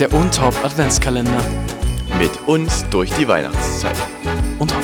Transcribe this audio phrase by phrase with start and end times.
[0.00, 1.42] Der Untop Adventskalender.
[2.18, 3.94] Mit uns durch die Weihnachtszeit.
[4.58, 4.80] Untop.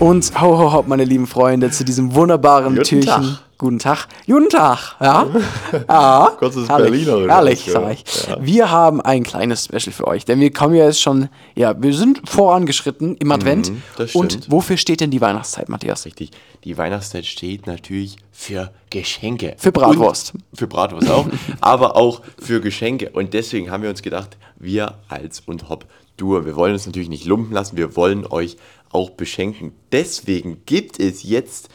[0.00, 3.06] Und ho, ho, ho, meine lieben Freunde, zu diesem wunderbaren Guten Türchen.
[3.06, 3.47] Tag.
[3.58, 4.06] Guten Tag.
[4.24, 4.94] Guten Tag.
[5.00, 5.26] Ja.
[5.88, 6.36] ja.
[6.40, 7.72] Herrlich, Berlinerisch Herrlich, hast du.
[7.72, 8.46] sag ich.
[8.46, 11.92] Wir haben ein kleines Special für euch, denn wir kommen ja jetzt schon, ja, wir
[11.92, 13.72] sind vorangeschritten im Advent.
[13.72, 13.82] Mhm,
[14.12, 16.06] Und wofür steht denn die Weihnachtszeit, Matthias?
[16.06, 16.30] Richtig.
[16.62, 19.56] Die Weihnachtszeit steht natürlich für Geschenke.
[19.58, 20.34] Für Bratwurst.
[20.34, 21.26] Und für Bratwurst auch,
[21.60, 23.10] aber auch für Geschenke.
[23.10, 25.84] Und deswegen haben wir uns gedacht, wir als und Hop
[26.16, 28.56] Duo, wir wollen uns natürlich nicht lumpen lassen, wir wollen euch
[28.92, 29.72] auch beschenken.
[29.90, 31.70] Deswegen gibt es jetzt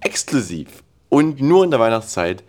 [0.00, 0.68] exklusiv
[1.08, 2.42] und nur in der Weihnachtszeit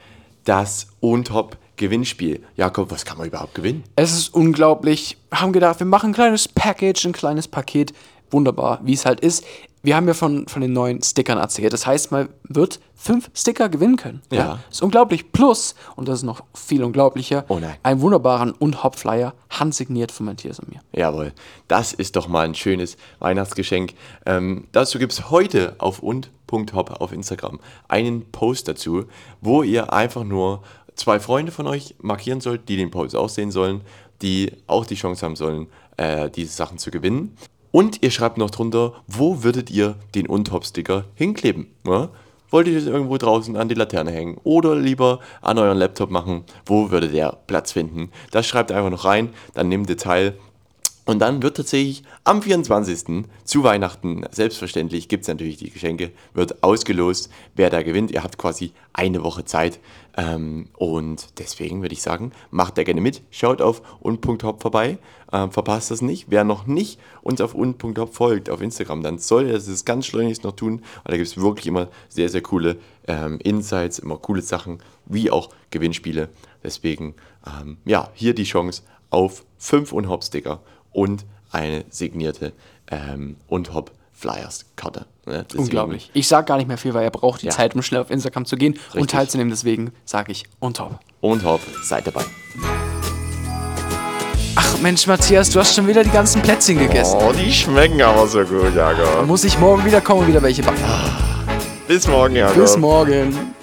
[0.44, 2.44] das Untop Gewinnspiel.
[2.56, 3.84] Jakob, was kann man überhaupt gewinnen?
[3.96, 5.18] Es ist unglaublich.
[5.32, 7.94] Haben gedacht, wir machen ein kleines Package, ein kleines Paket.
[8.32, 9.46] Wunderbar, wie es halt ist.
[9.88, 11.72] Wir haben ja von, von den neuen Stickern erzählt.
[11.72, 14.22] Das heißt, man wird fünf Sticker gewinnen können.
[14.30, 14.60] Ja.
[14.70, 15.32] Ist unglaublich.
[15.32, 17.78] Plus, und das ist noch viel unglaublicher, Oh nein.
[17.84, 20.82] einen wunderbaren und Hopflyer, handsigniert von Matthias und mir.
[20.92, 21.32] Jawohl,
[21.70, 23.94] das ist doch mal ein schönes Weihnachtsgeschenk.
[24.26, 29.06] Ähm, dazu gibt es heute auf und.hop auf Instagram einen Post dazu,
[29.40, 30.64] wo ihr einfach nur
[30.96, 33.80] zwei Freunde von euch markieren sollt, die den Post auch sehen sollen,
[34.22, 37.38] die auch die Chance haben sollen, äh, diese Sachen zu gewinnen.
[37.72, 41.68] Und ihr schreibt noch drunter, wo würdet ihr den Untop-Sticker hinkleben?
[41.86, 42.10] Ja?
[42.50, 46.44] Wollt ihr das irgendwo draußen an die Laterne hängen oder lieber an euren Laptop machen?
[46.66, 48.10] Wo würde der Platz finden?
[48.32, 50.38] Das schreibt einfach noch rein, dann nehmt ihr teil.
[51.08, 53.24] Und dann wird tatsächlich am 24.
[53.46, 58.12] zu Weihnachten, selbstverständlich gibt es natürlich die Geschenke, wird ausgelost, wer da gewinnt.
[58.12, 59.80] Ihr habt quasi eine Woche Zeit.
[60.18, 63.22] Ähm, und deswegen würde ich sagen, macht da gerne mit.
[63.32, 64.98] Schaut auf un.hop vorbei.
[65.32, 66.26] Ähm, verpasst das nicht.
[66.28, 70.44] Wer noch nicht uns auf un.hop folgt auf Instagram, dann soll er das ganz schleunigst
[70.44, 70.82] noch tun.
[71.06, 75.32] Weil da gibt es wirklich immer sehr, sehr coole ähm, Insights, immer coole Sachen, wie
[75.32, 76.28] auch Gewinnspiele.
[76.66, 80.62] Deswegen, ähm, ja, hier die Chance auf 5 Unhop-Sticker
[80.98, 82.54] und eine signierte
[82.90, 85.06] ähm, Unhop Flyers Karte.
[85.28, 85.46] Ne?
[85.56, 86.10] Unglaublich.
[86.14, 87.52] Ich sage gar nicht mehr viel, weil er braucht die Ja.
[87.52, 89.12] Zeit, um schnell auf Instagram zu gehen und Richtig.
[89.12, 89.52] teilzunehmen.
[89.52, 91.00] Deswegen sage ich und top.
[91.22, 92.24] Unhop, seid dabei.
[94.56, 97.20] Ach Mensch, Matthias, du hast schon wieder die ganzen Plätzchen gegessen.
[97.22, 99.28] Oh, die schmecken aber so gut, Jakob.
[99.28, 100.82] Muss ich morgen wieder kommen und wieder welche backen.
[101.88, 102.56] Bis morgen, Jakob.
[102.58, 103.54] Bis morgen.